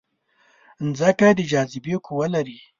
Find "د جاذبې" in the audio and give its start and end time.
1.37-1.95